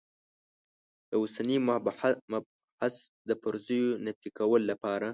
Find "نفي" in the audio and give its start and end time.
4.05-4.29